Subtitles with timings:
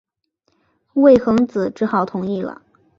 [0.93, 2.59] 魏桓子只好同意了。